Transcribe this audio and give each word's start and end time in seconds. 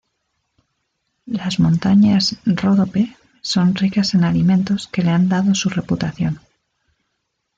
Las 1.27 1.59
montañas 1.59 2.35
Ródope 2.43 3.15
son 3.43 3.75
ricas 3.75 4.15
en 4.15 4.23
alimentos 4.23 4.87
que 4.87 5.03
le 5.03 5.11
han 5.11 5.29
dado 5.29 5.53
su 5.53 5.69
reputación. 5.69 6.39